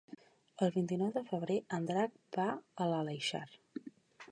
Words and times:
El 0.67 0.71
vint-i-nou 0.77 1.11
de 1.17 1.23
febrer 1.27 1.59
en 1.77 1.85
Drac 1.91 2.17
va 2.39 2.49
a 2.87 2.91
l'Aleixar. 2.95 3.45